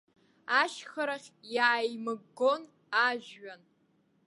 [0.61, 2.61] Ашьхарахь иааимыггон
[3.07, 3.61] ажәҩан.